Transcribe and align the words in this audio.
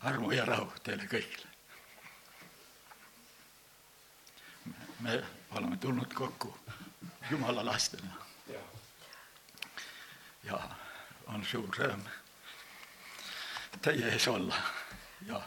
armu 0.00 0.32
ja 0.32 0.44
rahu 0.44 0.72
teile 0.82 1.04
kõigile. 1.04 1.46
me 5.00 5.22
oleme 5.50 5.76
tulnud 5.76 6.14
kokku 6.14 6.58
Jumala 7.30 7.64
lastena. 7.64 8.14
ja 10.44 10.58
on 11.26 11.44
suur 11.44 11.68
rõõm 11.76 12.02
teie 13.82 14.12
ees 14.12 14.28
olla 14.28 14.56
ja 15.26 15.40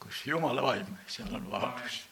kus 0.00 0.26
Jumala 0.26 0.62
vaim, 0.62 0.96
seal 1.06 1.34
on 1.34 1.50
vabadus. 1.50 2.02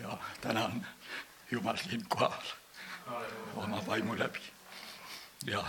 ja 0.00 0.18
täna 0.40 0.64
on 0.64 0.86
Jumal 1.50 1.76
siin 1.76 2.06
kohal 2.08 2.54
oma 3.54 3.86
vaimu 3.86 4.18
läbi 4.18 4.42
ja 5.46 5.64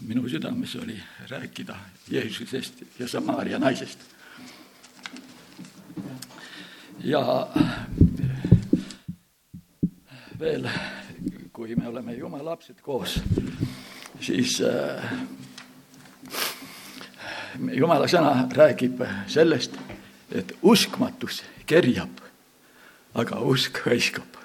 minu 0.00 0.28
südames 0.28 0.76
oli 0.76 0.96
rääkida 1.30 1.76
Jeesusest 2.10 2.82
ja 2.98 3.08
Samaaria 3.08 3.58
naisest. 3.58 3.98
ja 7.04 7.48
veel, 10.38 10.68
kui 11.52 11.76
me 11.76 11.88
oleme 11.88 12.14
Jumala 12.14 12.44
lapsed 12.50 12.80
koos, 12.82 13.20
siis 14.20 14.60
äh, 14.60 15.04
Jumala 17.72 18.08
sõna 18.10 18.48
räägib 18.50 19.04
sellest, 19.30 19.76
et 20.34 20.56
uskmatus 20.62 21.42
kerjab, 21.66 22.22
aga 23.14 23.40
usk 23.46 23.84
hõiskab. 23.86 24.40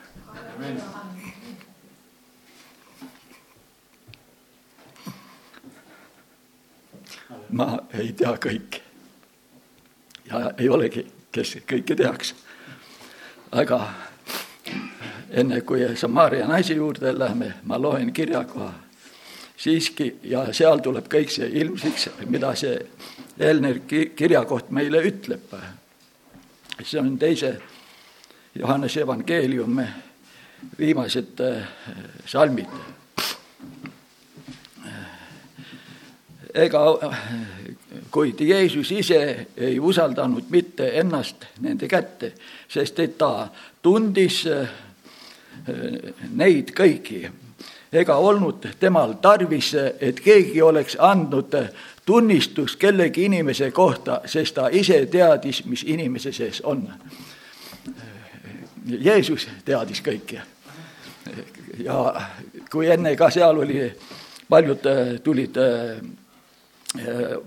Ma 7.52 7.78
ei 7.94 8.14
tea 8.14 8.36
kõike. 8.38 8.82
ja 10.30 10.52
ei 10.58 10.70
olegi, 10.70 11.06
kes 11.32 11.58
kõike 11.70 11.96
teaks. 11.96 12.36
aga 13.52 13.80
enne 15.30 15.62
kui 15.62 15.88
Samaaria 15.96 16.48
naise 16.48 16.74
juurde 16.74 17.14
lähme, 17.20 17.54
ma 17.64 17.82
loen 17.82 18.14
kirjakoha 18.14 18.74
siiski 19.60 20.16
ja 20.24 20.46
seal 20.54 20.80
tuleb 20.80 21.10
kõik 21.12 21.32
see 21.34 21.50
ilmsiks, 21.62 22.10
mida 22.32 22.54
see 22.56 22.78
eelnev 23.40 23.82
kirjakoht 24.16 24.72
meile 24.72 25.02
ütleb. 25.04 25.56
see 26.84 27.00
on 27.00 27.18
teise 27.20 27.58
Johannese 28.56 29.02
evangeeliumi 29.02 29.86
viimased 30.80 31.40
äh, 31.40 31.68
salmid 32.26 32.68
ega 36.54 36.80
kuid 38.12 38.40
Jeesus 38.40 38.92
ise 38.92 39.48
ei 39.58 39.80
usaldanud 39.80 40.44
mitte 40.50 40.92
ennast 41.00 41.46
nende 41.60 41.88
kätte, 41.88 42.34
sest 42.68 43.00
et 43.00 43.18
ta 43.18 43.50
tundis 43.82 44.46
neid 46.32 46.74
kõiki. 46.76 47.30
ega 47.94 48.16
olnud 48.16 48.68
temal 48.80 49.14
tarvis, 49.22 49.74
et 50.00 50.20
keegi 50.20 50.62
oleks 50.62 50.96
andnud 51.00 51.56
tunnistus 52.06 52.76
kellegi 52.76 53.26
inimese 53.26 53.72
kohta, 53.72 54.22
sest 54.26 54.56
ta 54.56 54.70
ise 54.72 55.06
teadis, 55.06 55.66
mis 55.66 55.84
inimese 55.84 56.32
sees 56.32 56.62
on. 56.62 56.88
Jeesus 58.86 59.48
teadis 59.66 60.02
kõike. 60.02 60.42
ja 61.78 62.16
kui 62.72 62.90
enne 62.90 63.16
ka 63.16 63.30
seal 63.30 63.58
oli, 63.58 63.92
paljud 64.50 64.90
tulid 65.24 65.58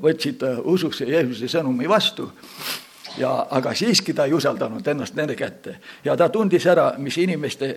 võtsid 0.03 0.43
äh, 0.47 0.59
usuks 0.65 1.01
Jeesuse 1.01 1.49
sõnumi 1.51 1.89
vastu 1.89 2.29
ja 3.19 3.47
aga 3.51 3.75
siiski 3.75 4.15
ta 4.15 4.25
ei 4.25 4.33
usaldanud 4.33 4.87
ennast 4.87 5.17
nende 5.19 5.35
kätte 5.37 5.77
ja 6.05 6.17
ta 6.17 6.29
tundis 6.29 6.67
ära, 6.67 6.93
mis 6.99 7.19
inimeste 7.19 7.75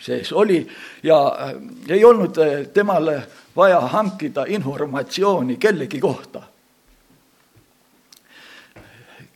sees 0.00 0.32
oli 0.32 0.60
ja 1.02 1.18
äh, 1.26 1.54
ei 1.88 2.04
olnud 2.04 2.38
äh, 2.38 2.68
temal 2.72 3.10
vaja 3.56 3.80
hankida 3.80 4.44
informatsiooni 4.48 5.56
kellegi 5.56 6.00
kohta. 6.00 6.42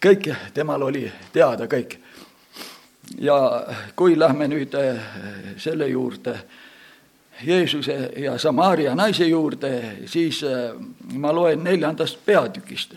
kõik 0.02 0.34
temal 0.54 0.82
oli 0.82 1.12
teada 1.32 1.66
kõik. 1.66 1.98
ja 3.18 3.66
kui 3.96 4.18
lähme 4.18 4.48
nüüd 4.48 4.74
selle 5.58 5.88
juurde 5.88 6.38
Jeesuse 7.42 8.12
ja 8.16 8.38
Samaaria 8.38 8.94
naise 8.94 9.26
juurde, 9.26 9.82
siis 10.06 10.44
äh, 10.44 10.76
ma 11.14 11.34
loen 11.34 11.64
neljandast 11.64 12.18
peatükist, 12.26 12.94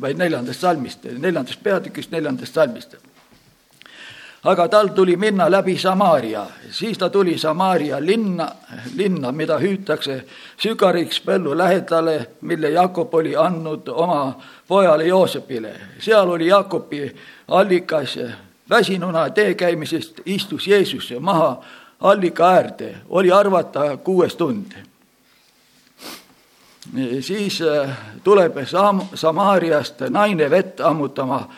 vaid 0.00 0.18
neljandast 0.18 0.60
salmist, 0.60 1.04
neljandast 1.18 1.62
peatükist, 1.62 2.10
neljandast 2.10 2.54
salmist. 2.54 2.96
aga 4.44 4.68
tal 4.68 4.88
tuli 4.88 5.16
minna 5.16 5.50
läbi 5.50 5.78
Samaaria, 5.78 6.46
siis 6.70 6.98
ta 6.98 7.10
tuli 7.10 7.38
Samaaria 7.38 8.00
linna, 8.00 8.48
linna, 8.94 9.32
mida 9.32 9.58
hüütakse 9.58 10.24
sügariks 10.56 11.20
Pellu 11.20 11.58
lähedale, 11.58 12.26
mille 12.40 12.70
Jakob 12.70 13.14
oli 13.14 13.36
andnud 13.36 13.88
oma 13.88 14.40
pojale 14.68 15.06
Joosepile. 15.06 15.74
seal 15.98 16.30
oli 16.30 16.46
Jakobi 16.46 17.16
allikas, 17.48 18.18
väsinuna 18.70 19.30
tee 19.30 19.54
käimisest 19.54 20.20
istus 20.26 20.66
Jeesus 20.66 21.12
maha 21.20 21.62
allika 22.04 22.48
äärde, 22.50 22.96
oli 23.08 23.32
arvata 23.32 23.96
kuues 23.96 24.36
tund. 24.36 24.72
siis 27.20 27.62
äh, 27.62 27.98
tuleb 28.24 28.56
Sam-, 28.64 29.08
Samaariast 29.14 30.00
naine 30.10 30.50
vett 30.50 30.80
ammutama. 30.80 31.54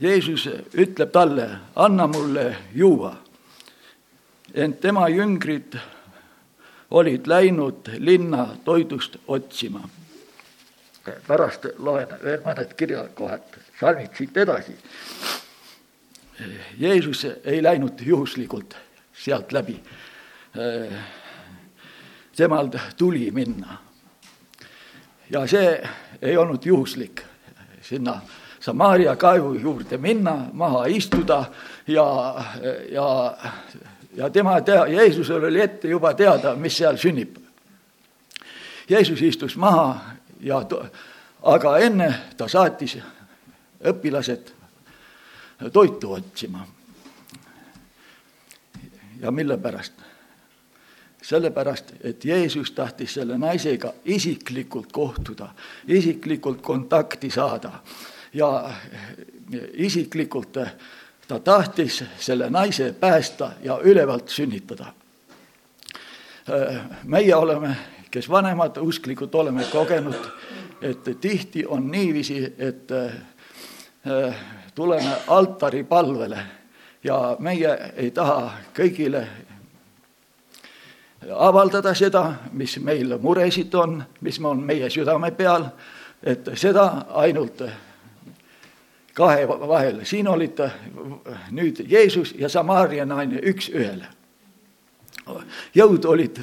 Jeesus 0.00 0.48
ütleb 0.74 1.10
talle, 1.10 1.48
anna 1.76 2.06
mulle 2.06 2.56
juua. 2.74 3.16
ent 4.54 4.80
tema 4.80 5.08
jüngrid 5.08 5.78
olid 6.90 7.26
läinud 7.26 7.88
linna 7.98 8.48
toidust 8.64 9.16
otsima. 9.26 9.88
pärast 11.26 11.66
loen 11.78 12.08
veel 12.22 12.40
mõned 12.44 12.74
kirjakohad, 12.76 13.42
salmid 13.80 14.12
siit 14.16 14.36
edasi 14.36 14.76
Jeesus 16.78 17.26
ei 17.44 17.62
läinud 17.62 18.00
juhuslikult 18.00 18.76
sealt 19.12 19.52
läbi. 19.52 19.80
temal 22.36 22.68
tuli 22.96 23.30
minna. 23.30 23.78
ja 25.30 25.46
see 25.46 25.88
ei 26.22 26.36
olnud 26.36 26.64
juhuslik 26.64 27.22
sinna 27.82 28.20
Samaaria 28.60 29.16
kaevu 29.16 29.54
juurde 29.54 29.96
minna, 29.96 30.46
maha 30.52 30.86
istuda 30.86 31.44
ja, 31.86 32.34
ja, 32.90 33.36
ja 34.16 34.30
tema 34.30 34.60
tea-, 34.60 34.86
Jeesusel 34.92 35.44
oli 35.44 35.60
ette 35.60 35.88
juba 35.88 36.14
teada, 36.14 36.54
mis 36.56 36.76
seal 36.76 36.96
sünnib. 36.96 37.36
Jeesus 38.88 39.22
istus 39.22 39.56
maha 39.56 40.00
ja, 40.40 40.62
aga 41.42 41.76
enne 41.78 42.10
ta 42.36 42.48
saatis 42.48 42.98
õpilased 43.84 44.57
toitu 45.72 46.12
otsima. 46.12 46.66
ja 49.20 49.30
mille 49.30 49.58
pärast? 49.58 49.92
sellepärast, 51.22 51.92
et 52.00 52.24
Jeesus 52.24 52.70
tahtis 52.72 53.14
selle 53.14 53.38
naisega 53.38 53.92
isiklikult 54.04 54.92
kohtuda, 54.92 55.48
isiklikult 55.86 56.60
kontakti 56.60 57.30
saada 57.30 57.72
ja 58.34 58.70
isiklikult 59.72 60.56
ta 61.28 61.40
tahtis 61.40 62.04
selle 62.18 62.50
naise 62.50 62.94
päästa 63.00 63.50
ja 63.62 63.78
ülevalt 63.82 64.28
sünnitada. 64.28 64.92
meie 67.04 67.34
oleme, 67.34 67.76
kes 68.10 68.30
vanemad 68.30 68.76
usklikud 68.80 69.34
oleme 69.34 69.64
kogenud, 69.72 70.30
et 70.82 71.20
tihti 71.20 71.66
on 71.66 71.90
niiviisi, 71.90 72.54
et 72.58 72.88
tuleme 74.78 75.16
altaripalvele 75.26 76.38
ja 77.04 77.36
meie 77.42 77.72
ei 77.96 78.10
taha 78.14 78.52
kõigile 78.76 79.24
avaldada 81.34 81.94
seda, 81.98 82.22
mis 82.52 82.76
meil 82.78 83.16
muresid 83.18 83.74
on, 83.74 83.96
mis 84.22 84.38
on 84.38 84.62
meie 84.62 84.90
südame 84.90 85.32
peal, 85.34 85.66
et 86.22 86.46
seda 86.54 86.84
ainult 87.18 87.64
kahe 89.18 89.48
vahel, 89.48 90.04
siin 90.06 90.28
olid 90.30 90.62
nüüd 91.50 91.82
Jeesus 91.90 92.36
ja 92.38 92.48
Samaaria 92.48 93.06
naine 93.06 93.42
üks-ühele. 93.50 94.06
jõud 95.74 96.06
olid, 96.06 96.38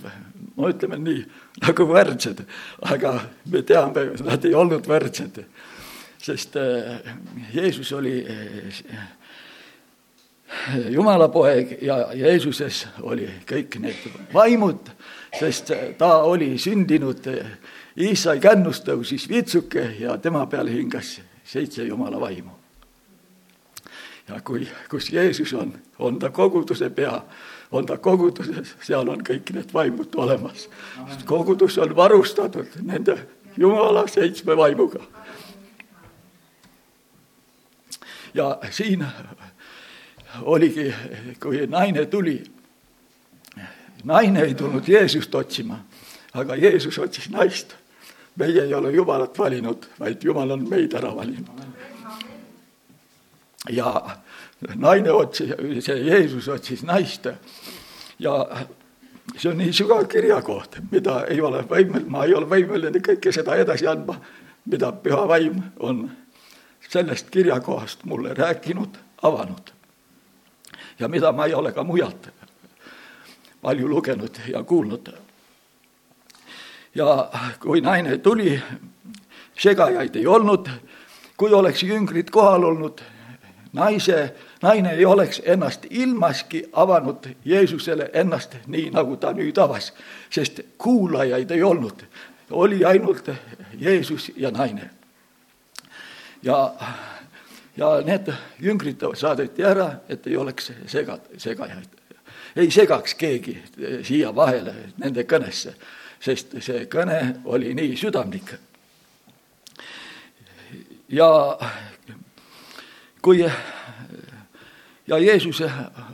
no 0.58 0.70
ütleme 0.70 1.00
nii, 1.00 1.24
nagu 1.64 1.88
värdsed, 1.88 2.44
aga 2.82 3.16
me 3.52 3.64
teame, 3.64 4.10
nad 4.28 4.46
ei 4.46 4.54
olnud 4.54 4.88
värdsed 4.88 5.40
sest 6.26 6.56
äh, 6.56 6.64
Jeesus 7.54 7.92
oli 7.94 8.26
äh, 8.30 8.84
Jumala 10.90 11.28
poeg 11.30 11.78
ja 11.82 11.98
Jeesuses 12.14 12.88
oli 13.02 13.28
kõik 13.50 13.78
need 13.82 14.06
vaimud, 14.34 14.92
sest 15.40 15.72
ta 15.98 16.18
oli 16.24 16.56
sündinud, 16.62 17.28
Iisai 17.96 18.40
kännust 18.44 18.84
tõusis 18.88 19.30
vitsuke 19.32 19.86
ja 20.00 20.18
tema 20.20 20.42
peale 20.52 20.74
hingas 20.74 21.20
seitse 21.48 21.84
Jumala 21.84 22.20
vaimu. 22.20 22.52
ja 24.28 24.42
kui, 24.44 24.68
kus 24.90 25.10
Jeesus 25.14 25.54
on, 25.54 25.74
on 26.00 26.20
ta 26.20 26.30
koguduse 26.30 26.90
pea, 26.90 27.22
on 27.72 27.86
ta 27.86 27.98
koguduses, 27.98 28.76
seal 28.82 29.10
on 29.10 29.22
kõik 29.22 29.54
need 29.54 29.74
vaimud 29.74 30.16
olemas. 30.16 30.70
kogudus 31.26 31.78
on 31.78 31.96
varustatud 31.96 32.68
nende 32.82 33.18
Jumala 33.58 34.08
seitsme 34.08 34.58
vaimuga. 34.58 35.00
Ja 38.36 38.60
siin 38.70 39.06
oligi, 40.42 40.94
kui 41.40 41.68
naine 41.68 42.06
tuli, 42.06 42.44
naine 44.04 44.42
ei 44.42 44.56
tulnud 44.56 44.88
Jeesust 44.88 45.36
otsima, 45.36 45.80
aga 46.34 46.56
Jeesus 46.56 47.00
otsis 47.00 47.30
naist. 47.30 47.76
meie 48.36 48.64
ei 48.64 48.74
ole 48.74 48.92
Jumalat 48.92 49.38
valinud, 49.40 49.86
vaid 50.00 50.24
Jumal 50.24 50.52
on 50.52 50.70
meid 50.70 50.94
ära 50.94 51.16
valinud. 51.16 51.48
ja 53.70 54.20
naine 54.76 55.12
otsis, 55.12 55.54
see 55.80 55.96
Jeesus 55.96 56.48
otsis 56.48 56.84
naist 56.84 57.28
ja 58.20 58.48
see 59.38 59.50
on 59.52 59.58
nii 59.58 59.72
sügav 59.74 60.08
kirjakoht, 60.08 60.78
mida 60.92 61.24
ei 61.30 61.42
ole 61.42 61.64
võimel, 61.70 62.06
ma 62.08 62.26
ei 62.26 62.36
ole 62.36 62.46
võimeline 62.46 63.00
kõike 63.00 63.32
seda 63.32 63.56
edasi 63.56 63.88
andma, 63.88 64.20
mida 64.66 64.92
püha 64.92 65.28
vaim 65.28 65.64
on 65.80 66.10
sellest 66.90 67.30
kirjakohast 67.30 68.04
mulle 68.04 68.34
rääkinud, 68.34 68.98
avanud 69.22 69.76
ja 71.00 71.08
mida 71.08 71.32
ma 71.32 71.46
ei 71.46 71.54
ole 71.54 71.72
ka 71.72 71.84
mujalt 71.84 72.30
palju 73.62 73.90
lugenud 73.90 74.36
ja 74.48 74.64
kuulnud. 74.64 75.14
ja 76.96 77.30
kui 77.60 77.82
naine 77.82 78.18
tuli, 78.18 78.62
segajaid 79.60 80.16
ei 80.16 80.28
olnud, 80.28 80.70
kui 81.38 81.54
oleks 81.54 81.84
jüngrid 81.84 82.30
kohal 82.32 82.64
olnud, 82.64 83.02
naise, 83.74 84.36
naine 84.62 84.94
ei 84.94 85.06
oleks 85.06 85.42
ennast 85.46 85.86
ilmaski 85.90 86.64
avanud 86.74 87.28
Jeesusele 87.46 88.10
ennast 88.14 88.56
nii, 88.68 88.90
nagu 88.94 89.18
ta 89.18 89.34
nüüd 89.34 89.58
avas, 89.58 89.94
sest 90.30 90.62
kuulajaid 90.78 91.52
ei 91.52 91.64
olnud, 91.64 92.06
oli 92.52 92.86
ainult 92.86 93.30
Jeesus 93.80 94.32
ja 94.38 94.52
naine. 94.52 94.90
Ja 96.46 96.76
ja 97.78 98.02
need 98.06 98.32
jüngrid 98.60 99.04
saadeti 99.16 99.64
ära, 99.64 99.90
et 100.10 100.28
ei 100.28 100.38
oleks 100.38 100.72
sega, 100.88 101.18
segajaid. 101.38 101.90
ei 102.56 102.72
segaks 102.72 103.16
keegi 103.16 103.58
siia 104.04 104.36
vahele 104.36 104.74
nende 104.98 105.24
kõnesse, 105.24 105.76
sest 106.20 106.56
see 106.64 106.86
kõne 106.86 107.42
oli 107.46 107.74
nii 107.76 107.98
südamlik. 107.98 108.56
ja 111.10 111.58
kui 113.22 113.44
ja 115.08 115.18
Jeesus 115.18 115.64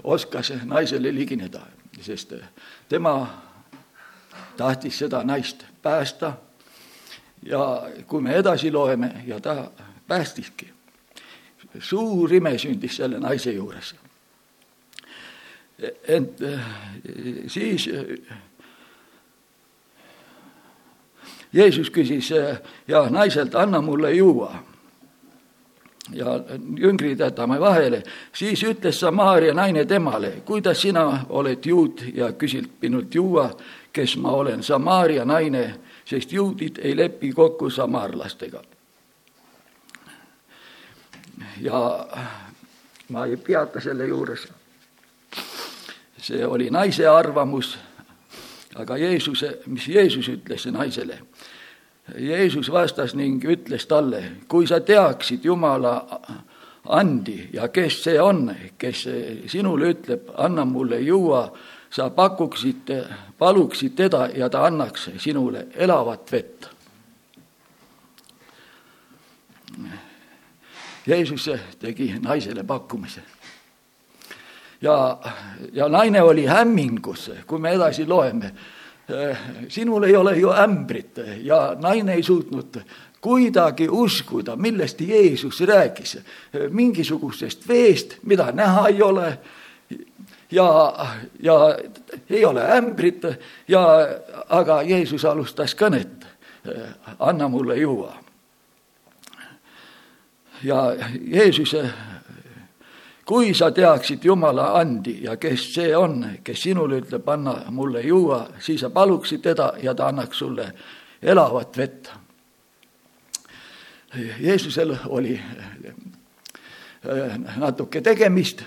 oskas 0.03 0.53
naisele 0.63 1.13
ligineda, 1.15 1.61
sest 2.01 2.33
tema 2.89 3.43
tahtis 4.57 4.97
seda 4.97 5.23
naist 5.23 5.65
päästa. 5.81 6.33
ja 7.43 7.89
kui 8.07 8.21
me 8.21 8.35
edasi 8.35 8.71
loeme 8.71 9.23
ja 9.27 9.39
ta 9.39 9.71
päästiski 10.11 10.67
suur 11.79 12.33
ime 12.33 12.57
sündis 12.57 12.95
selle 12.95 13.19
naise 13.19 13.51
juures. 13.51 13.95
ent 16.07 16.41
eh, 16.41 16.59
siis 17.47 17.87
eh, 17.87 18.17
Jeesus 21.53 21.89
küsis 21.89 22.31
eh, 22.31 22.59
ja 22.87 23.07
naiselt, 23.09 23.55
anna 23.55 23.81
mulle 23.81 24.11
juua. 24.13 24.55
ja 26.13 26.27
jüngrid 26.77 27.19
jätame 27.19 27.59
vahele, 27.59 28.03
siis 28.33 28.63
ütles 28.63 28.99
Samaaria 28.99 29.53
naine 29.53 29.85
temale, 29.85 30.41
kuidas 30.45 30.81
sina 30.81 31.25
oled 31.29 31.65
juut 31.65 32.03
ja 32.13 32.33
küsid 32.33 32.67
minult 32.81 33.15
juua, 33.15 33.49
kes 33.93 34.17
ma 34.17 34.31
olen, 34.31 34.63
Samaaria 34.63 35.25
naine, 35.25 35.79
sest 36.05 36.31
juudid 36.33 36.81
ei 36.83 36.97
lepi 36.97 37.31
kokku 37.33 37.69
samaarlastega 37.69 38.61
ja 41.61 42.07
ma 43.09 43.25
ei 43.25 43.37
peata 43.37 43.81
selle 43.81 44.07
juures. 44.07 44.47
see 46.21 46.45
oli 46.45 46.69
naise 46.69 47.07
arvamus, 47.07 47.77
aga 48.75 48.97
Jeesuse, 48.97 49.59
mis 49.65 49.87
Jeesus 49.87 50.27
ütles 50.29 50.67
naisele? 50.71 51.17
Jeesus 52.17 52.71
vastas 52.71 53.15
ning 53.15 53.43
ütles 53.43 53.87
talle, 53.87 54.23
kui 54.47 54.67
sa 54.67 54.79
teaksid 54.79 55.45
Jumala 55.45 55.95
andi 56.85 57.49
ja 57.53 57.67
kes 57.67 58.03
see 58.03 58.21
on, 58.21 58.51
kes 58.77 59.07
sinule 59.47 59.93
ütleb, 59.95 60.29
anna 60.37 60.65
mulle 60.65 60.99
juua, 60.99 61.47
sa 61.89 62.09
pakuksid, 62.09 62.91
paluksid 63.37 63.95
teda 63.95 64.27
ja 64.35 64.49
ta 64.49 64.65
annaks 64.65 65.09
sinule 65.17 65.67
elavat 65.75 66.31
vett 66.31 66.69
Jeesus 71.07 71.49
tegi 71.79 72.15
naisele 72.21 72.63
pakkumise. 72.63 73.21
ja, 74.81 75.17
ja 75.73 75.89
naine 75.89 76.21
oli 76.21 76.45
hämmingus, 76.45 77.31
kui 77.47 77.59
me 77.59 77.69
edasi 77.69 78.07
loeme. 78.07 78.51
sinul 79.67 80.03
ei 80.03 80.15
ole 80.15 80.37
ju 80.37 80.49
ämbrit 80.49 81.17
ja 81.43 81.75
naine 81.79 82.13
ei 82.13 82.23
suutnud 82.23 82.81
kuidagi 83.21 83.89
uskuda, 83.89 84.55
millest 84.55 85.01
Jeesus 85.01 85.61
rääkis. 85.61 86.19
mingisugusest 86.69 87.67
veest, 87.67 88.17
mida 88.23 88.51
näha 88.51 88.87
ei 88.87 89.01
ole 89.01 89.39
ja, 90.51 90.93
ja 91.39 91.77
ei 92.29 92.45
ole 92.45 92.77
ämbrit 92.77 93.23
ja, 93.67 93.81
aga 94.49 94.81
Jeesus 94.81 95.25
alustas 95.25 95.75
kõnet. 95.75 96.25
anna 97.19 97.47
mulle 97.47 97.77
juua 97.77 98.15
ja 100.63 100.95
Jeesus, 101.27 101.75
kui 103.25 103.53
sa 103.53 103.71
teaksid 103.71 104.23
Jumala 104.23 104.73
andi 104.79 105.23
ja 105.23 105.37
kes 105.37 105.73
see 105.73 105.95
on, 105.97 106.25
kes 106.43 106.63
sinule 106.63 106.99
ütleb, 107.01 107.29
anna 107.29 107.55
mulle 107.69 108.01
juua, 108.01 108.47
siis 108.59 108.81
sa 108.81 108.89
paluksid 108.89 109.41
teda 109.41 109.73
ja 109.83 109.95
ta 109.95 110.07
annaks 110.07 110.39
sulle 110.39 110.71
elavat 111.21 111.77
vett. 111.77 112.11
Jeesusel 114.39 114.97
oli 115.07 115.39
äh, 115.39 117.37
natuke 117.57 118.01
tegemist, 118.01 118.63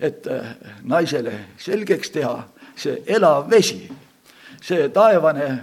et 0.00 0.26
äh, 0.26 0.54
naisele 0.82 1.32
selgeks 1.58 2.10
teha 2.14 2.44
see 2.76 3.02
elav 3.06 3.50
vesi, 3.50 3.88
see 4.62 4.88
taevane 4.94 5.46
äh, 5.50 5.60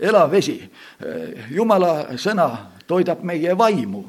elav 0.00 0.30
vesi, 0.30 0.58
jumala 1.50 2.18
sõna 2.20 2.75
toidab 2.86 3.22
meie 3.22 3.58
vaimu, 3.58 4.04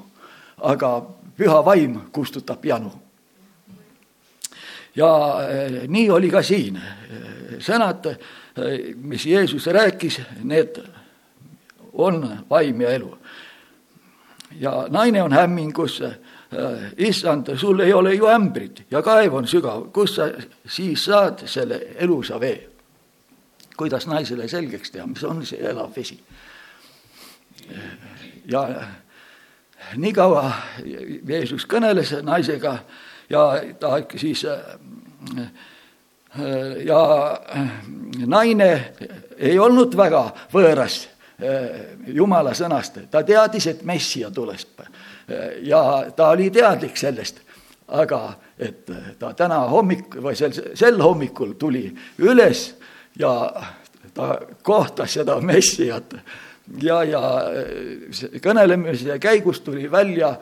aga 0.57 1.01
püha 1.37 1.65
vaim 1.65 1.99
kustutab 2.11 2.65
janu. 2.65 2.91
ja 4.95 5.09
eh, 5.49 5.87
nii 5.87 6.09
oli 6.09 6.29
ka 6.29 6.41
siin. 6.41 6.81
sõnad, 7.59 8.05
eh, 8.05 8.95
mis 8.95 9.25
Jeesus 9.25 9.67
rääkis, 9.67 10.21
need 10.43 10.81
on 11.93 12.43
vaim 12.49 12.81
ja 12.81 12.89
elu. 12.89 13.17
ja 14.59 14.87
naine 14.89 15.23
on 15.23 15.33
hämmingus, 15.33 16.01
eh, 16.01 16.17
issand, 16.97 17.57
sul 17.57 17.79
ei 17.79 17.93
ole 17.93 18.13
ju 18.13 18.25
ämbrit 18.25 18.85
ja 18.91 19.01
kaev 19.01 19.33
on 19.33 19.47
sügav, 19.47 19.91
kust 19.91 20.15
sa 20.15 20.29
siis 20.67 21.05
saad 21.05 21.45
selle 21.45 21.81
elusa 21.95 22.39
vee? 22.39 22.69
kuidas 23.77 24.07
naisele 24.07 24.47
selgeks 24.47 24.91
teha, 24.91 25.07
mis 25.07 25.23
on 25.23 25.45
see 25.45 25.59
elav 25.61 25.91
vesi? 25.95 26.19
Ja 28.47 28.67
niikaua 29.95 30.51
Jeesus 31.27 31.65
kõneles 31.69 32.13
naisega 32.23 32.77
ja 33.29 33.43
ta 33.79 33.99
siis 34.15 34.45
ja 36.85 37.01
naine 38.25 38.71
ei 39.37 39.59
olnud 39.59 39.97
väga 39.97 40.23
võõras 40.53 41.07
Jumala 42.07 42.55
sõnast, 42.57 42.95
ta 43.11 43.21
teadis, 43.23 43.67
et 43.69 43.83
Messia 43.85 44.31
tuleb 44.33 44.81
ja 45.61 45.81
ta 46.15 46.31
oli 46.33 46.49
teadlik 46.49 46.97
sellest, 46.97 47.43
aga 47.87 48.21
et 48.57 48.89
ta 49.19 49.33
täna 49.37 49.59
hommik 49.69 50.17
või 50.17 50.33
sel, 50.35 50.55
sel 50.73 50.97
hommikul 51.01 51.53
tuli 51.59 51.91
üles 52.25 52.71
ja 53.19 53.31
ta 54.17 54.39
kohtas 54.65 55.13
seda 55.19 55.37
Messiat 55.41 56.15
ja, 56.81 57.03
ja 57.03 57.21
kõnelemise 58.43 59.19
käigus 59.19 59.61
tuli 59.61 59.91
välja 59.91 60.35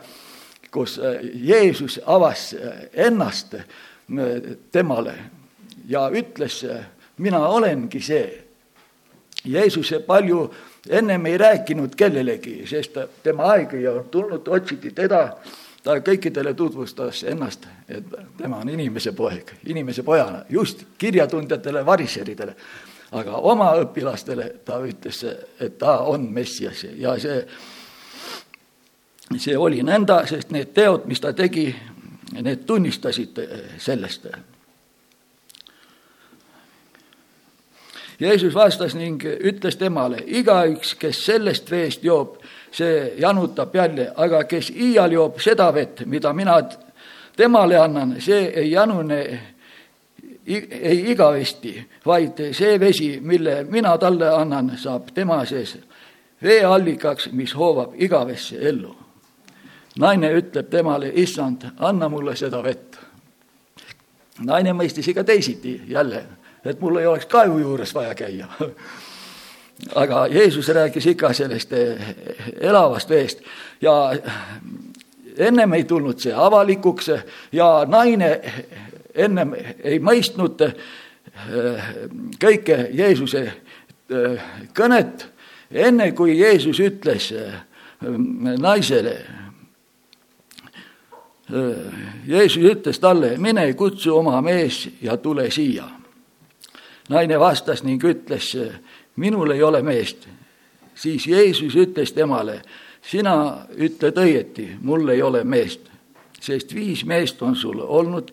kus 0.76 1.00
Jeesus 1.34 2.00
avas 2.06 2.56
ennast 2.94 3.56
temale 4.72 5.14
ja 5.88 6.10
ütles, 6.12 6.66
mina 7.18 7.40
olengi 7.48 8.02
see. 8.04 8.26
Jeesus 9.46 9.94
palju 10.08 10.42
ennem 10.90 11.26
ei 11.30 11.38
rääkinud 11.38 11.96
kellelegi, 11.96 12.64
sest 12.68 12.98
tema 13.24 13.52
aeg 13.54 13.78
ei 13.78 13.88
olnud 13.88 14.10
tulnud, 14.12 14.48
otsiti 14.48 14.92
teda 14.92 15.22
ta 15.86 16.00
kõikidele 16.02 16.56
tutvustas 16.58 17.22
ennast, 17.30 17.68
et 17.88 18.10
tema 18.38 18.58
on 18.58 18.74
inimese 18.74 19.14
poeg, 19.14 19.54
inimese 19.70 20.04
pojana, 20.04 20.42
just 20.50 20.82
kirjatundjatele, 20.98 21.86
variseridele. 21.86 22.56
Aga 23.16 23.40
oma 23.48 23.70
õpilastele 23.80 24.50
ta 24.66 24.80
ütles, 24.84 25.24
et 25.60 25.78
ta 25.80 26.00
on 26.12 26.28
Messias 26.34 26.86
ja 27.00 27.16
see, 27.22 27.40
see 29.38 29.56
oli 29.58 29.84
nõnda, 29.86 30.24
sest 30.28 30.52
need 30.56 30.74
teod, 30.76 31.08
mis 31.10 31.24
ta 31.24 31.34
tegi, 31.34 31.70
need 32.36 32.66
tunnistasid 32.68 33.40
sellest. 33.80 34.28
Jeesus 38.20 38.54
vastas 38.56 38.96
ning 38.96 39.20
ütles 39.24 39.76
temale, 39.76 40.22
igaüks, 40.26 40.94
kes 41.00 41.20
sellest 41.26 41.72
veest 41.72 42.04
joob, 42.04 42.38
see 42.72 43.12
janutab 43.20 43.76
jälle, 43.76 44.12
aga 44.16 44.44
kes 44.48 44.70
iial 44.72 45.12
joob 45.12 45.42
seda 45.44 45.68
vett, 45.76 46.06
mida 46.06 46.32
mina 46.34 46.62
temale 47.36 47.78
annan, 47.80 48.16
see 48.24 48.48
ei 48.56 48.72
janune 48.72 49.20
ei 50.48 51.12
igavesti, 51.12 51.88
vaid 52.06 52.42
see 52.54 52.80
vesi, 52.80 53.20
mille 53.22 53.64
mina 53.64 53.98
talle 53.98 54.30
annan, 54.30 54.72
saab 54.78 55.10
tema 55.14 55.46
sees 55.46 55.78
veeallikaks, 56.44 57.32
mis 57.32 57.56
hoovab 57.56 57.96
igavesse 57.96 58.60
ellu. 58.70 58.96
naine 60.00 60.34
ütleb 60.36 60.70
temale, 60.70 61.12
issand, 61.14 61.62
anna 61.78 62.10
mulle 62.10 62.36
seda 62.36 62.64
vett. 62.64 62.98
naine 64.40 64.74
mõistis 64.74 65.08
ikka 65.10 65.24
teisiti 65.24 65.82
jälle, 65.88 66.26
et 66.66 66.82
mul 66.82 66.98
ei 66.98 67.08
oleks 67.08 67.26
kaevu 67.26 67.58
juures 67.60 67.96
vaja 67.96 68.16
käia 68.16 68.48
aga 69.96 70.28
Jeesus 70.28 70.68
rääkis 70.68 71.06
ikka 71.06 71.34
sellest 71.34 71.74
eh, 71.74 72.16
elavast 72.60 73.10
veest 73.10 73.40
ja 73.82 74.16
ennem 75.38 75.74
ei 75.74 75.84
tulnud 75.84 76.20
see 76.20 76.34
avalikuks 76.34 77.10
ja 77.52 77.86
naine 77.88 78.42
ennem 79.16 79.54
ei 79.84 80.00
mõistnud 80.04 80.62
eh, 80.66 80.76
kõike 82.42 82.78
Jeesuse 82.94 83.46
eh, 83.46 84.52
kõnet, 84.76 85.26
enne 85.72 86.12
kui 86.18 86.38
Jeesus 86.40 86.80
ütles 86.84 87.32
naisele, 88.60 89.16
Jeesus 92.28 92.64
ütles 92.64 93.00
talle, 93.00 93.36
mine 93.38 93.68
kutsu 93.78 94.16
oma 94.18 94.42
mees 94.42 94.88
ja 95.02 95.18
tule 95.18 95.52
siia. 95.52 95.86
naine 97.10 97.40
vastas 97.40 97.84
ning 97.84 98.04
ütles, 98.04 98.56
minul 99.16 99.52
ei 99.52 99.64
ole 99.64 99.82
meest. 99.82 100.28
siis 100.96 101.28
Jeesus 101.28 101.76
ütles 101.76 102.14
temale, 102.14 102.62
sina 103.02 103.68
ütled 103.78 104.18
õieti, 104.18 104.70
mul 104.82 105.10
ei 105.10 105.22
ole 105.22 105.44
meest, 105.44 105.82
sest 106.42 106.74
viis 106.76 107.06
meest 107.06 107.42
on 107.42 107.56
sul 107.56 107.80
olnud 107.80 108.32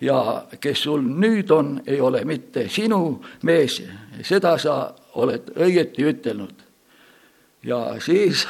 ja 0.00 0.46
kes 0.60 0.82
sul 0.82 1.02
nüüd 1.02 1.50
on, 1.50 1.80
ei 1.86 2.00
ole 2.00 2.24
mitte 2.24 2.68
sinu 2.68 3.20
mees, 3.42 3.82
seda 4.22 4.56
sa 4.58 4.94
oled 5.18 5.52
õieti 5.56 6.06
ütelnud. 6.06 6.54
ja 7.62 7.96
siis 8.00 8.46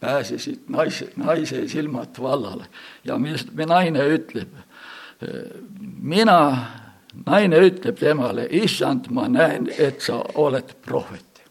pääsesid 0.00 0.68
naise, 0.68 1.12
naise 1.16 1.68
silmad 1.68 2.16
vallale 2.20 2.64
ja 3.04 3.18
mis 3.18 3.46
naine 3.52 4.06
ütleb, 4.08 4.48
mina 6.00 6.40
naine 7.26 7.58
ütleb 7.66 7.98
temale, 7.98 8.46
issand, 8.50 9.10
ma 9.10 9.28
näen, 9.28 9.68
et 9.78 10.00
sa 10.00 10.22
oled 10.34 10.74
prohvet. 10.86 11.42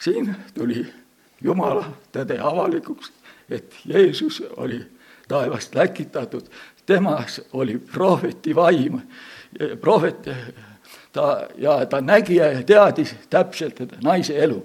siin 0.00 0.34
tuli 0.54 0.84
Jumala 1.44 1.84
tõde 2.12 2.38
avalikuks, 2.40 3.10
et 3.50 3.74
Jeesus 3.84 4.42
oli 4.56 4.80
taevast 5.28 5.74
läkitatud, 5.74 6.48
temas 6.86 7.40
oli 7.52 7.78
prohveti 7.78 8.54
vaim, 8.54 9.00
prohvet 9.80 10.28
ta 11.12 11.46
ja 11.58 11.86
ta 11.86 12.00
nägi 12.00 12.36
ja 12.36 12.62
teadis 12.62 13.14
täpselt 13.30 13.80
naise 14.02 14.38
elu. 14.38 14.62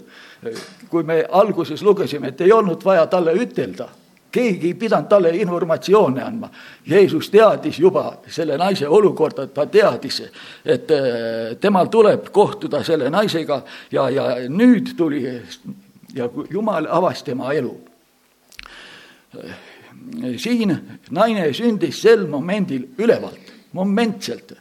kui 0.89 1.03
me 1.03 1.25
alguses 1.31 1.81
lugesime, 1.83 2.27
et 2.27 2.41
ei 2.41 2.51
olnud 2.51 2.85
vaja 2.85 3.07
talle 3.07 3.33
ütelda 3.33 3.89
keegi 4.31 4.67
ei 4.67 4.73
pidanud 4.73 5.07
talle 5.09 5.29
informatsioone 5.29 6.23
andma. 6.23 6.49
Jeesus 6.87 7.29
teadis 7.29 7.79
juba 7.79 8.17
selle 8.27 8.57
naise 8.57 8.87
olukorda, 8.87 9.47
ta 9.47 9.65
teadis, 9.65 10.21
et 10.65 10.91
äh, 10.91 11.57
temal 11.61 11.89
tuleb 11.89 12.29
kohtuda 12.31 12.83
selle 12.83 13.09
naisega 13.09 13.61
ja, 13.91 14.09
ja 14.09 14.27
nüüd 14.49 14.93
tuli 14.97 15.23
ja 16.13 16.29
Jumal 16.49 16.87
avas 16.89 17.23
tema 17.23 17.53
elu. 17.53 17.73
Siin 20.37 20.73
naine 21.11 21.53
sündis 21.53 22.01
sel 22.01 22.27
momendil 22.27 22.87
ülevalt, 22.97 23.53
momentselt. 23.73 24.53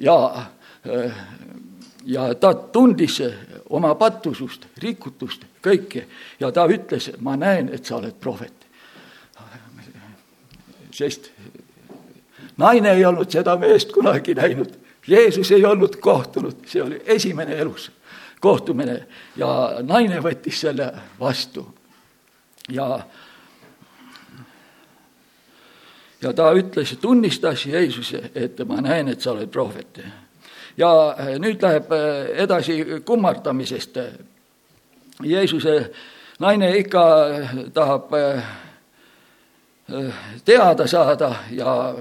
Ja, 0.00 0.46
ja 2.04 2.34
ta 2.34 2.54
tundis 2.54 3.20
oma 3.70 3.94
pattusust, 3.94 4.66
rikutust, 4.82 5.46
kõike. 5.64 6.06
Ja 6.40 6.52
ta 6.52 6.66
ütles, 6.70 7.10
ma 7.20 7.36
näen, 7.36 7.70
et 7.72 7.86
sa 7.86 7.96
oled 8.00 8.16
prohvet. 8.20 8.66
Sest 10.92 11.30
naine 12.60 12.92
ei 12.92 13.04
olnud 13.08 13.30
seda 13.32 13.56
meest 13.56 13.94
kunagi 13.96 14.34
näinud, 14.36 14.74
Jeesus 15.06 15.50
ei 15.50 15.64
olnud 15.64 15.96
kohtunud, 15.98 16.66
see 16.68 16.82
oli 16.82 17.00
esimene 17.10 17.56
elus 17.58 17.88
kohtumine. 18.42 19.06
Ja 19.36 19.78
naine 19.82 20.20
võttis 20.22 20.60
selle 20.66 20.92
vastu. 21.20 21.66
ja, 22.70 23.00
ja 26.22 26.32
ta 26.32 26.52
ütles, 26.54 26.96
tunnistas 27.00 27.66
Jeesuse, 27.66 28.30
et 28.34 28.58
ma 28.68 28.80
näen, 28.80 29.08
et 29.08 29.20
sa 29.20 29.32
oled 29.32 29.50
prohvet. 29.50 30.00
ja 30.76 30.88
nüüd 31.38 31.62
läheb 31.62 31.90
edasi 32.44 32.84
kummardamisest. 33.04 33.98
Jeesuse 35.22 35.92
naine 36.40 36.76
ikka 36.76 37.04
tahab 37.74 38.14
teada 40.44 40.86
saada 40.86 41.34
ja 41.50 41.94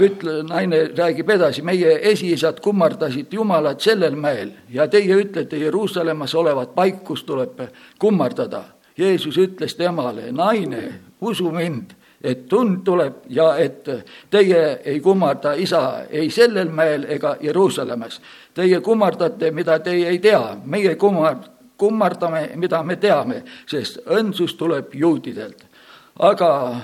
ütle, 0.00 0.42
naine 0.48 0.88
räägib 0.96 1.30
edasi, 1.30 1.62
meie 1.62 1.98
esiisad 2.10 2.60
kummardasid 2.64 3.32
Jumalat 3.32 3.80
sellel 3.80 4.16
mäel 4.16 4.52
ja 4.72 4.88
teie 4.88 5.16
ütlete 5.20 5.58
Jeruusalemmas 5.60 6.34
olevat 6.34 6.74
paik, 6.74 7.04
kus 7.04 7.24
tuleb 7.24 7.60
kummardada. 7.98 8.64
Jeesus 8.98 9.36
ütles 9.38 9.76
temale, 9.78 10.32
naine, 10.32 10.82
usu 11.20 11.52
mind, 11.54 11.92
et 12.24 12.48
tund 12.48 12.82
tuleb 12.84 13.14
ja 13.28 13.56
et 13.56 13.88
teie 14.30 14.80
ei 14.84 15.00
kummarda 15.00 15.52
isa 15.52 16.04
ei 16.10 16.30
sellel 16.30 16.68
mäel 16.68 17.06
ega 17.08 17.36
Jeruusalemmas. 17.40 18.20
Teie 18.54 18.80
kummardate, 18.80 19.50
mida 19.50 19.78
teie 19.78 20.08
ei 20.08 20.18
tea, 20.18 20.56
meie 20.64 20.94
kummard-, 20.94 21.50
kummardame, 21.78 22.50
mida 22.54 22.82
me 22.82 22.96
teame, 22.96 23.42
sest 23.66 24.00
õndsus 24.06 24.56
tuleb 24.58 24.94
juudidelt. 24.94 25.64
aga 26.18 26.76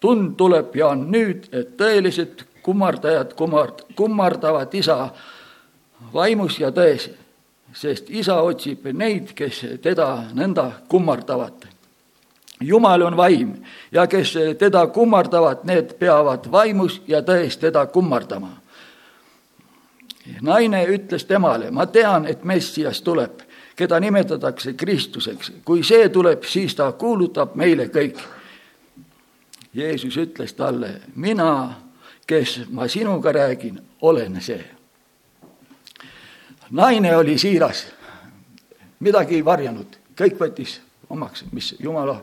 tund 0.00 0.34
tuleb 0.36 0.74
ja 0.76 0.88
on 0.88 1.04
nüüd, 1.12 1.46
et 1.54 1.76
tõelised 1.78 2.42
kummardajad 2.62 3.36
kummard-, 3.38 3.84
kummardavad 3.94 4.74
isa 4.74 4.96
vaimus 6.14 6.58
ja 6.58 6.72
tões, 6.74 7.06
sest 7.72 8.10
isa 8.10 8.40
otsib 8.42 8.88
neid, 8.92 9.30
kes 9.38 9.62
teda 9.82 10.08
nõnda 10.34 10.70
kummardavad. 10.88 11.71
Jumal 12.62 13.02
on 13.02 13.16
vaim 13.16 13.54
ja 13.92 14.06
kes 14.06 14.34
teda 14.58 14.86
kummardavad, 14.86 15.64
need 15.64 15.94
peavad 15.98 16.50
vaimus 16.52 17.02
ja 17.08 17.22
tões 17.22 17.58
teda 17.58 17.86
kummardama. 17.86 18.58
naine 20.40 20.84
ütles 20.86 21.24
temale, 21.24 21.70
ma 21.70 21.86
tean, 21.86 22.26
et 22.26 22.44
Messias 22.44 23.02
tuleb, 23.02 23.40
keda 23.76 24.00
nimetatakse 24.00 24.72
Kristuseks. 24.72 25.52
kui 25.64 25.82
see 25.82 26.08
tuleb, 26.08 26.42
siis 26.42 26.74
ta 26.74 26.92
kuulutab 26.92 27.54
meile 27.54 27.86
kõik 27.86 28.18
Jeesus 29.74 30.16
ütles 30.16 30.52
talle, 30.54 31.00
mina, 31.16 31.74
kes 32.26 32.60
ma 32.70 32.88
sinuga 32.88 33.32
räägin, 33.32 33.82
olen 34.00 34.40
see. 34.40 34.64
naine 36.70 37.16
oli 37.16 37.38
siiras, 37.38 37.86
midagi 39.00 39.34
ei 39.34 39.44
varjanud, 39.44 39.96
kõik 40.16 40.36
võttis 40.40 40.80
omaks, 41.08 41.44
mis 41.52 41.74
Jumala, 41.80 42.20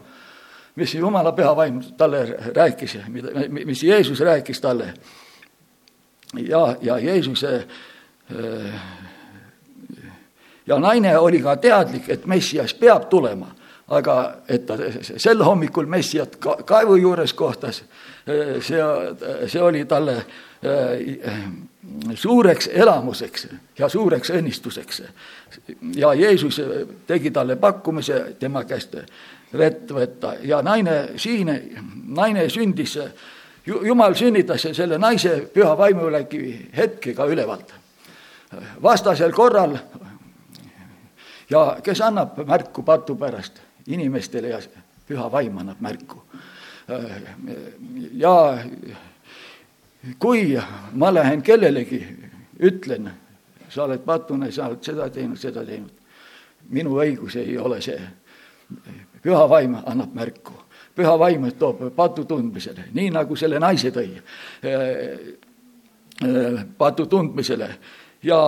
mis 0.80 0.96
Jumala 0.96 1.32
pühavaim 1.36 1.82
talle 1.98 2.24
rääkis, 2.56 2.98
mida, 3.08 3.48
mis 3.50 3.84
Jeesus 3.84 4.20
rääkis 4.20 4.62
talle. 4.62 4.94
ja, 6.34 6.76
ja 6.82 6.98
Jeesuse 6.98 7.68
ja 10.70 10.80
naine 10.80 11.18
oli 11.18 11.42
ka 11.42 11.56
teadlik, 11.58 12.10
et 12.10 12.26
Messias 12.26 12.74
peab 12.74 13.10
tulema, 13.10 13.50
aga 13.88 14.16
et 14.48 14.68
ta 14.70 14.78
sel 15.02 15.42
hommikul 15.44 15.90
Messiat 15.90 16.38
kaevu 16.66 16.96
juures 17.02 17.34
kohtas, 17.34 17.84
see, 18.62 18.84
see 19.48 19.62
oli 19.62 19.86
talle 19.90 20.16
äh, 20.20 21.42
suureks 22.14 22.70
elamuseks 22.74 23.48
ja 23.80 23.90
suureks 23.90 24.30
õnnistuseks. 24.30 25.02
ja 25.96 26.14
Jeesus 26.14 26.62
tegi 27.08 27.32
talle 27.32 27.56
pakkumise 27.56 28.36
tema 28.40 28.64
käest 28.64 28.96
vett 29.58 29.92
võtta 29.92 30.36
ja 30.44 30.62
naine 30.62 31.18
siin, 31.18 31.50
naine 32.16 32.50
sündis, 32.50 32.98
jumal 33.66 34.16
sünnitas 34.16 34.68
selle 34.74 34.98
naise 34.98 35.42
püha 35.54 35.78
vaimuläki 35.78 36.70
hetkega 36.78 37.26
ülevalt. 37.26 37.74
vastasel 38.84 39.32
korral 39.32 39.78
ja 41.50 41.78
kes 41.84 42.02
annab 42.02 42.38
märku 42.48 42.84
patu 42.84 43.16
pärast 43.16 43.62
inimestele 43.88 44.50
ja 44.50 44.60
püha 45.08 45.32
vaim 45.32 45.58
annab 45.58 45.82
märku. 45.82 46.22
ja 48.14 48.58
kui 50.20 50.58
ma 50.94 51.14
lähen 51.14 51.42
kellelegi, 51.42 52.06
ütlen, 52.60 53.12
sa 53.70 53.84
oled 53.84 54.02
patune, 54.06 54.52
sa 54.52 54.68
oled 54.68 54.84
seda 54.84 55.10
teinud, 55.10 55.38
seda 55.38 55.66
teinud, 55.66 55.92
minu 56.70 56.98
õigus 57.02 57.36
ei 57.40 57.58
ole 57.58 57.82
see. 57.82 58.00
Püha 59.24 59.50
vaim 59.50 59.76
annab 59.86 60.14
märku, 60.14 60.54
püha 60.96 61.20
vaim 61.20 61.52
toob 61.60 61.90
patu 61.96 62.26
tundmisele, 62.26 62.90
nii 62.94 63.10
nagu 63.16 63.36
selle 63.36 63.60
naise 63.60 63.92
tõi 63.96 64.10
patu 66.78 67.06
tundmisele 67.06 67.70
ja 68.24 68.40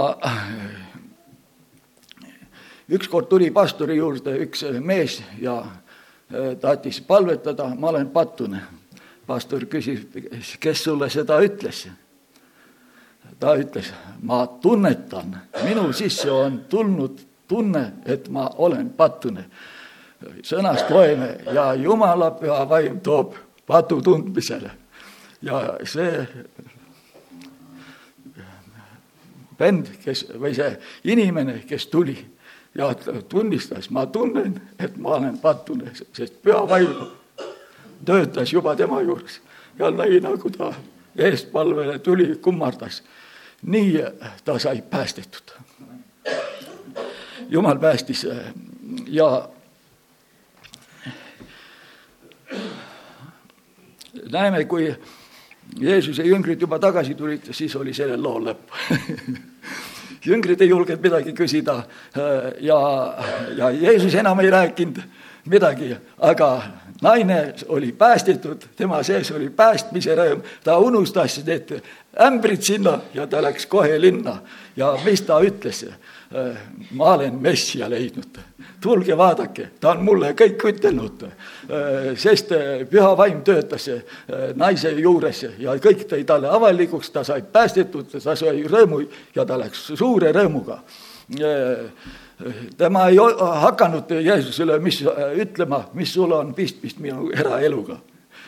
ükskord 2.91 3.29
tuli 3.31 3.51
pastori 3.51 3.95
juurde 3.97 4.35
üks 4.45 4.65
mees 4.79 5.21
ja 5.39 5.61
tahtis 6.61 7.01
palvetada, 7.01 7.75
ma 7.75 7.89
olen 7.89 8.09
patune. 8.09 8.61
pastor 9.27 9.65
küsis, 9.65 10.07
kes 10.59 10.83
sulle 10.83 11.09
seda 11.09 11.39
ütles? 11.39 11.87
ta 13.39 13.55
ütles, 13.57 13.93
ma 14.21 14.47
tunnetan, 14.61 15.35
minu 15.63 15.93
sisse 15.93 16.31
on 16.31 16.65
tulnud 16.69 17.19
tunne, 17.47 17.93
et 18.05 18.29
ma 18.29 18.49
olen 18.57 18.89
patune. 18.89 19.45
Sõnast 20.43 20.89
loeme 20.89 21.35
ja 21.53 21.73
Jumala 21.73 22.31
püha 22.31 22.69
vaim 22.69 22.99
toob 22.99 23.35
patu 23.67 24.01
tundmisele. 24.01 24.71
ja 25.41 25.61
see 25.83 26.27
vend, 29.59 29.87
kes 30.03 30.25
või 30.39 30.53
see 30.57 30.71
inimene, 31.03 31.61
kes 31.67 31.87
tuli 31.87 32.17
ja 32.77 32.93
tunnistas, 33.29 33.89
ma 33.89 34.05
tunnen, 34.05 34.61
et 34.79 34.97
ma 34.97 35.17
olen 35.17 35.37
pattune, 35.41 35.91
sest 36.13 36.41
püha 36.43 36.61
vaim 36.69 36.93
töötas 38.05 38.53
juba 38.53 38.75
tema 38.75 39.01
juures 39.01 39.41
ja 39.79 39.91
näi, 39.91 40.19
nagu 40.23 40.49
ta 40.49 40.73
eestpalvele 41.17 41.99
tuli, 41.99 42.35
kummardas. 42.41 43.03
nii 43.61 44.03
ta 44.45 44.59
sai 44.59 44.81
päästetud. 44.81 45.51
jumal 47.49 47.79
päästis 47.79 48.27
ja 49.07 49.49
näeme, 54.31 54.65
kui 54.65 54.89
Jeesuse 55.79 56.23
jüngrid 56.23 56.61
juba 56.61 56.79
tagasi 56.79 57.15
tulid, 57.15 57.51
siis 57.55 57.75
oli 57.75 57.93
sellel 57.93 58.23
lool 58.23 58.49
lõpp. 58.49 58.75
Jüngrid 60.25 60.61
ei 60.61 60.69
julgenud 60.69 61.01
midagi 61.01 61.33
küsida 61.33 61.79
äh, 61.81 62.51
ja, 62.61 62.77
ja 63.57 63.69
Jeesus 63.73 64.15
enam 64.15 64.39
ei 64.39 64.51
rääkinud 64.53 64.99
midagi, 65.49 65.95
aga 66.19 66.49
naine 67.01 67.53
oli 67.67 67.91
päästetud, 67.91 68.67
tema 68.77 69.01
sees 69.03 69.31
oli 69.31 69.49
päästmise 69.49 70.15
rõõm, 70.15 70.43
ta 70.63 70.77
unustas 70.77 71.39
need 71.45 71.73
ämbrid 72.21 72.61
sinna 72.61 72.99
ja 73.13 73.25
ta 73.27 73.41
läks 73.41 73.65
kohe 73.65 73.97
linna. 74.01 74.41
Ja 74.75 74.93
mis 75.05 75.21
ta 75.25 75.39
ütles? 75.41 75.85
Äh, 76.35 76.55
ma 76.91 77.13
olen 77.13 77.35
messia 77.43 77.89
leidnud, 77.91 78.37
tulge 78.81 79.17
vaadake, 79.19 79.65
ta 79.83 79.89
on 79.91 80.03
mulle 80.07 80.29
kõik 80.39 80.63
ütelnud. 80.69 81.25
Äh, 81.27 82.13
sest 82.15 82.53
äh, 82.55 82.85
püha 82.87 83.09
vaim 83.19 83.41
töötas 83.43 83.89
naise 84.55 84.93
juures 84.95 85.41
ja 85.59 85.75
kõik 85.83 86.05
tõi 86.07 86.23
talle 86.27 86.47
avalikuks, 86.47 87.11
ta 87.11 87.25
sai 87.27 87.43
päästetud, 87.43 88.07
ta 88.13 88.35
sai 88.39 88.63
rõõmu 88.63 89.01
ja 89.35 89.43
ta 89.45 89.59
läks 89.59 89.89
suure 89.91 90.31
rõõmuga. 90.31 90.79
Tema 92.77 93.03
ei 93.11 93.19
hakanud 93.65 94.15
Jeesusele, 94.23 94.79
mis 94.79 95.01
ütlema, 95.43 95.83
mis 95.99 96.15
sul 96.15 96.31
on 96.35 96.55
pistmist 96.55 97.03
minu 97.03 97.27
eraeluga 97.35 97.99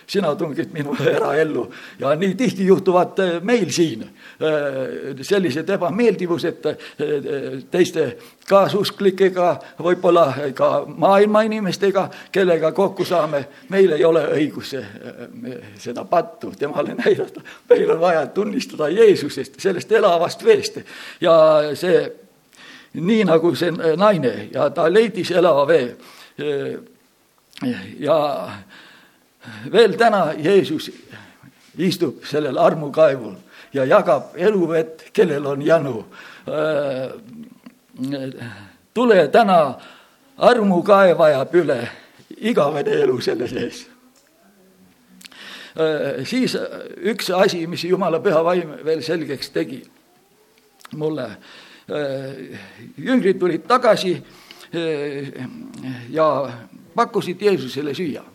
sina 0.08 0.36
tungid 0.36 0.74
minu 0.74 0.96
eraellu 1.00 1.66
ja 2.00 2.16
nii 2.16 2.36
tihti 2.36 2.66
juhtuvad 2.68 3.20
äh, 3.20 3.42
meil 3.42 3.72
siin 3.72 4.04
äh, 4.04 4.10
sellised 5.22 5.70
ebameeldivused 5.70 6.66
äh, 6.66 6.78
teiste 7.72 8.08
kaasusklikega, 8.50 9.50
võib-olla 9.80 10.26
ka 10.56 10.72
maailma 10.88 11.46
inimestega, 11.48 12.10
kellega 12.32 12.74
kokku 12.76 13.06
saame, 13.08 13.46
meil 13.72 13.96
ei 13.96 14.04
ole 14.06 14.26
õigus 14.36 14.74
seda 15.80 16.04
pattu 16.06 16.52
temale 16.60 16.96
näidata. 16.98 17.42
meil 17.70 17.92
on 17.96 18.00
vaja 18.00 18.26
tunnistada 18.28 18.90
Jeesusest, 18.90 19.60
sellest 19.64 19.92
elavast 19.92 20.44
veest. 20.44 20.82
Ja 21.22 21.34
see 21.80 22.04
nii 22.94 23.24
nagu 23.26 23.56
see 23.56 23.72
naine 23.98 24.50
ja 24.54 24.70
ta 24.70 24.90
leidis 24.92 25.32
elava 25.32 25.68
vee 25.68 25.96
ja 28.00 28.18
veel 29.72 29.98
täna 29.98 30.34
Jeesus 30.38 30.92
istub 31.78 32.26
sellel 32.26 32.58
armukaevul 32.58 33.36
ja 33.74 33.86
jagab 33.86 34.36
eluvett, 34.36 35.10
kellel 35.14 35.46
on 35.46 35.62
janu. 35.62 36.06
tule 38.94 39.28
täna, 39.28 39.80
armukaev 40.38 41.22
ajab 41.22 41.56
üle, 41.56 41.80
igavene 42.38 42.92
elu 43.02 43.22
selle 43.22 43.48
sees. 43.48 43.88
siis 46.24 46.58
üks 47.02 47.32
asi, 47.34 47.68
mis 47.68 47.84
Jumala 47.84 48.20
püha 48.22 48.44
vaim 48.46 48.78
veel 48.86 49.02
selgeks 49.02 49.50
tegi 49.50 49.84
mulle. 50.96 51.30
jüngrid 52.98 53.40
tulid 53.40 53.66
tagasi 53.68 54.22
ja 56.10 56.28
pakkusid 56.96 57.42
Jeesusele 57.42 57.94
süüa 57.94 58.33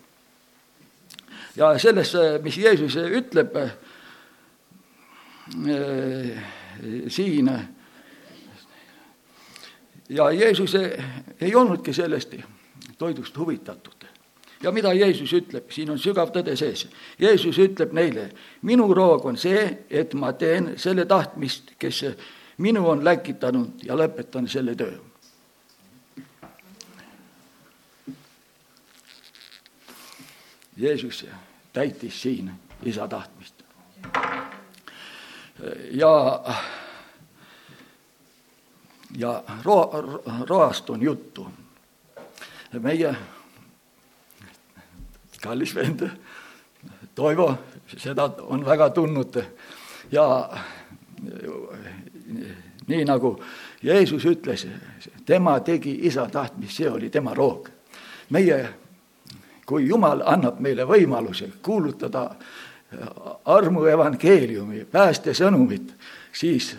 ja 1.58 1.78
sellesse, 1.78 2.38
mis 2.42 2.58
Jeesus 2.58 2.96
ütleb 2.96 3.56
äh, 3.56 3.70
siin. 7.08 7.50
ja 10.08 10.30
Jeesus 10.30 10.74
ei 11.40 11.54
olnudki 11.54 11.92
sellest 11.92 12.34
toidust 12.98 13.38
huvitatud. 13.38 14.06
ja 14.62 14.72
mida 14.72 14.92
Jeesus 14.92 15.32
ütleb, 15.32 15.70
siin 15.70 15.90
on 15.90 15.98
sügav 15.98 16.30
tõde 16.34 16.56
sees. 16.56 16.88
Jeesus 17.18 17.58
ütleb 17.58 17.92
neile, 17.92 18.30
minu 18.62 18.94
roog 18.94 19.26
on 19.26 19.36
see, 19.36 19.86
et 19.90 20.14
ma 20.14 20.32
teen 20.32 20.74
selle 20.76 21.04
tahtmist, 21.06 21.74
kes 21.78 22.04
minu 22.58 22.88
on 22.88 23.04
läkitanud 23.04 23.84
ja 23.86 23.94
lõpetan 23.94 24.48
selle 24.50 24.74
töö 24.74 24.96
Jeesus 30.78 31.24
täitis 31.78 32.22
siin 32.22 32.50
isa 32.82 33.08
tahtmist. 33.08 33.54
ja, 35.90 36.42
ja 39.16 39.42
roa, 39.64 40.02
roast 40.48 40.90
on 40.90 41.02
juttu. 41.02 41.46
meie 42.80 43.14
kallis 45.42 45.74
vend 45.74 46.08
Toivo, 47.14 47.54
seda 47.96 48.30
on 48.42 48.66
väga 48.66 48.90
tundnud 48.90 49.42
ja 50.10 50.50
nii 52.86 53.04
nagu 53.04 53.36
Jeesus 53.82 54.24
ütles, 54.24 54.66
tema 55.26 55.60
tegi 55.60 55.94
isa 56.02 56.26
tahtmist, 56.26 56.76
see 56.76 56.90
oli 56.90 57.10
tema 57.10 57.34
roog. 57.34 57.68
meie 58.30 58.68
kui 59.68 59.84
Jumal 59.88 60.22
annab 60.24 60.60
meile 60.64 60.86
võimaluse 60.88 61.50
kuulutada 61.62 62.30
armu 63.44 63.84
evangeeliumi, 63.84 64.86
päästesõnumit, 64.92 65.90
siis 66.32 66.70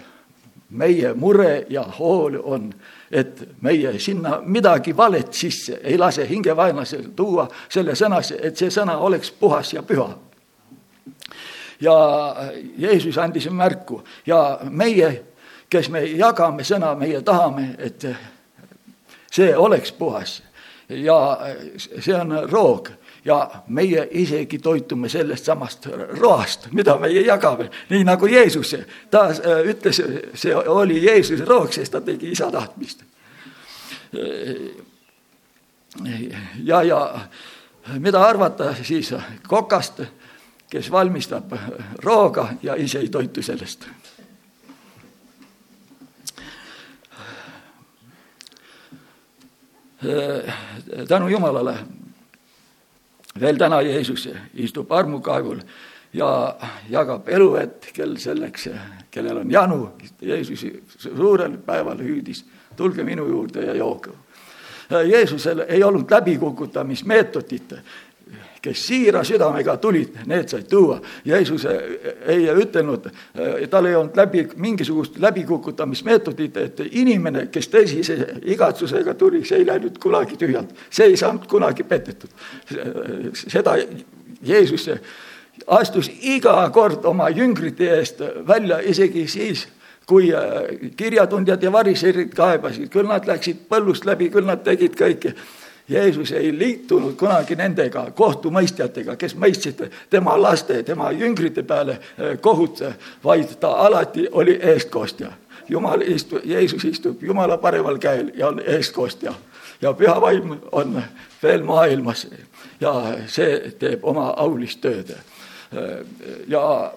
meie 0.69 1.13
mure 1.13 1.65
ja 1.69 1.83
hool 1.99 2.39
on, 2.43 2.71
et 3.11 3.43
meie 3.61 3.93
sinna 3.99 4.39
midagi 4.45 4.95
valet 4.97 5.33
sisse 5.33 5.79
ei 5.83 5.97
lase 5.97 6.25
hingevaenlasel 6.29 7.11
tuua 7.15 7.47
selle 7.69 7.95
sõnasse, 7.97 8.39
et 8.41 8.57
see 8.57 8.73
sõna 8.73 8.97
oleks 8.97 9.31
puhas 9.31 9.73
ja 9.73 9.83
püha. 9.83 10.09
ja 11.81 11.95
Jeesus 12.77 13.17
andis 13.17 13.49
märku 13.49 14.01
ja 14.25 14.59
meie, 14.69 15.23
kes 15.69 15.89
me 15.89 16.03
jagame 16.05 16.63
sõna, 16.63 16.95
meie 16.95 17.21
tahame, 17.21 17.75
et 17.77 18.05
see 19.31 19.55
oleks 19.57 19.91
puhas 19.91 20.41
ja 20.89 21.39
see 21.99 22.15
on 22.15 22.49
roog. 22.51 22.89
Ja 23.25 23.49
meie 23.67 24.07
isegi 24.11 24.59
toitume 24.59 25.09
sellest 25.09 25.45
samast 25.45 25.87
roast, 26.19 26.69
mida 26.71 26.95
meie 26.97 27.21
jagame, 27.21 27.67
nii 27.89 28.03
nagu 28.07 28.27
Jeesus, 28.31 28.75
ta 29.11 29.25
äh, 29.29 29.59
ütles, 29.67 29.99
see 30.33 30.55
oli 30.55 31.01
Jeesuse 31.03 31.45
roog, 31.45 31.73
sest 31.75 31.91
ta 31.91 32.01
tegi 32.01 32.31
isa 32.31 32.51
tahtmist. 32.51 33.03
ja, 36.63 36.83
ja 36.83 37.01
mida 37.99 38.23
arvata 38.23 38.71
siis 38.83 39.13
kokast, 39.47 40.01
kes 40.69 40.91
valmistab 40.91 41.53
rooga 42.03 42.47
ja 42.63 42.75
ise 42.75 42.99
ei 42.99 43.09
toitu 43.09 43.41
sellest 43.41 43.85
tänu 51.07 51.27
Jumalale. 51.27 51.75
Veel 53.39 53.57
täna 53.57 53.81
Jeesus 53.81 54.29
istub 54.53 54.91
armukaevul 54.91 55.59
ja 56.13 56.55
jagab 56.89 57.27
eluvett, 57.29 57.91
kel 57.93 58.17
selleks, 58.17 58.69
kellel 59.11 59.37
on 59.43 59.51
janu, 59.51 59.91
Jeesus 60.21 60.65
suurel 60.97 61.57
päeval 61.65 62.01
hüüdis, 62.03 62.45
tulge 62.75 63.03
minu 63.03 63.27
juurde 63.27 63.65
ja 63.65 63.75
jooge. 63.75 64.11
Jeesusel 64.89 65.65
ei 65.67 65.83
olnud 65.83 66.11
läbikukutamismeetodit, 66.11 67.75
kes 68.61 68.87
siira 68.87 69.23
südamega 69.23 69.77
tulid, 69.77 70.17
need 70.27 70.49
said 70.51 70.67
tuua. 70.69 70.99
Jeesus 71.25 71.65
ei 72.27 72.47
ütelnud, 72.51 73.07
tal 73.69 73.87
ei 73.87 73.95
olnud 73.95 74.17
läbi, 74.17 74.45
mingisugust 74.55 75.19
läbikukutamismeetodit, 75.19 76.57
et 76.57 76.83
inimene, 76.91 77.47
kes 77.53 77.71
tõsise 77.71 78.19
igatsusega 78.43 79.15
tuli, 79.19 79.45
see 79.47 79.61
ei 79.61 79.67
läinud 79.67 79.97
kunagi 80.01 80.37
tühjalt, 80.39 80.75
see 80.89 81.11
ei 81.11 81.17
saanud 81.19 81.47
kunagi 81.49 81.83
petetud. 81.83 82.29
seda 83.33 83.77
Jeesus 84.45 84.89
astus 85.67 86.09
iga 86.21 86.69
kord 86.73 87.05
oma 87.05 87.29
jüngrite 87.29 87.89
eest 87.97 88.21
välja, 88.47 88.79
isegi 88.79 89.27
siis, 89.27 89.67
kui 90.09 90.31
kirjatundjad 90.97 91.63
ja 91.63 91.71
variserid 91.71 92.31
kaebasid, 92.35 92.89
küll 92.89 93.07
nad 93.07 93.27
läksid 93.29 93.67
põllust 93.69 94.07
läbi, 94.09 94.31
küll 94.33 94.47
nad 94.47 94.63
tegid 94.65 94.95
kõike 94.97 95.35
Jeesus 95.89 96.31
ei 96.31 96.51
liitunud 96.59 97.15
kunagi 97.17 97.55
nendega 97.55 98.11
kohtumõistjatega, 98.15 99.15
kes 99.15 99.35
mõistsid 99.35 99.81
tema 100.09 100.35
laste, 100.41 100.83
tema 100.83 101.11
jüngrite 101.11 101.63
peale 101.63 101.97
eh, 101.99 102.37
kohut, 102.41 102.83
vaid 103.23 103.55
ta 103.59 103.71
alati 103.85 104.27
oli 104.31 104.59
eestkostja. 104.61 105.31
jumal 105.69 106.01
istub, 106.01 106.39
Jeesus 106.45 106.85
istub 106.85 107.23
Jumala 107.23 107.57
paremal 107.57 107.97
käel 107.97 108.31
ja 108.35 108.47
on 108.47 108.61
eestkostja 108.65 109.33
ja 109.81 109.93
püha 109.93 110.21
vaim 110.21 110.57
on 110.71 111.01
veel 111.43 111.63
maailmas 111.63 112.27
ja 112.81 112.93
see 113.27 113.71
teeb 113.79 114.03
oma 114.03 114.33
aulist 114.37 114.81
tööd. 114.81 115.09
Eh, 115.09 116.05
ja 116.47 116.93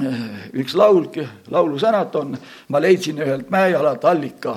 üks 0.00 0.72
laul, 0.72 1.04
laulusõnad 1.52 2.14
on, 2.16 2.36
ma 2.72 2.80
leidsin 2.80 3.18
ühelt 3.20 3.50
mäejalalt 3.52 4.04
allika, 4.08 4.54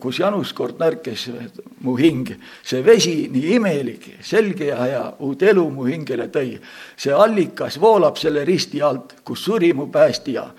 kus 0.00 0.18
Janus 0.20 0.52
kord 0.52 0.76
närkes 0.80 1.30
mu 1.80 1.96
hing. 1.96 2.28
see 2.62 2.84
vesi 2.84 3.30
nii 3.32 3.54
imelik, 3.56 4.04
selge 4.20 4.68
ja 4.68 4.82
hea, 4.84 5.04
uut 5.18 5.42
elu 5.42 5.64
mu 5.70 5.86
hingele 5.88 6.28
tõi. 6.28 6.58
see 6.96 7.12
allikas 7.12 7.80
voolab 7.80 8.16
selle 8.16 8.44
risti 8.44 8.82
alt, 8.82 9.14
kus 9.24 9.44
suri 9.44 9.72
mu 9.72 9.86
päästja. 9.86 10.50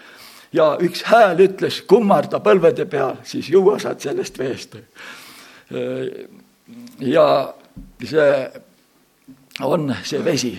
ja 0.53 0.77
üks 0.81 1.03
hääl 1.03 1.37
ütles, 1.45 1.81
kummarda 1.85 2.39
põlvede 2.39 2.85
peal, 2.85 3.21
siis 3.23 3.49
juua 3.49 3.79
saad 3.79 3.99
sellest 4.01 4.39
veest. 4.39 4.75
ja 6.99 7.53
see 8.01 8.51
on 9.61 9.95
see 10.03 10.25
vesi 10.25 10.57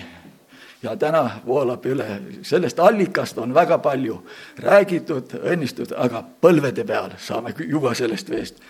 ja 0.83 0.95
täna 0.99 1.23
voolab 1.47 1.85
üle, 1.85 2.07
sellest 2.41 2.79
allikast 2.79 3.37
on 3.37 3.53
väga 3.55 3.77
palju 3.83 4.19
räägitud, 4.63 5.35
õnnistatud, 5.39 5.95
aga 5.97 6.23
põlvede 6.41 6.85
peal 6.87 7.15
saame 7.17 7.55
juua 7.67 7.93
sellest 7.95 8.29
veest. 8.29 8.63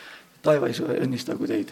taevas 0.44 0.82
õnnistagu 0.84 1.48
teid 1.48 1.62